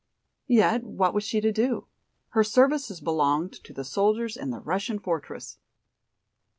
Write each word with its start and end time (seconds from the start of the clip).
Yet 0.47 0.83
what 0.83 1.13
was 1.13 1.23
she 1.23 1.41
to 1.41 1.51
do? 1.51 1.85
Her 2.29 2.43
services 2.43 2.99
belonged 2.99 3.53
to 3.63 3.71
the 3.71 3.83
soldiers 3.83 4.35
in 4.35 4.49
the 4.49 4.59
Russian 4.59 4.97
fortress. 4.97 5.59